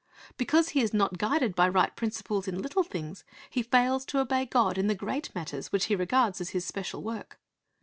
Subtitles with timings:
[0.35, 4.47] Because he is not guided by right principles in little things, he fails to obey
[4.47, 7.39] God in the great matters which he regards as his special work.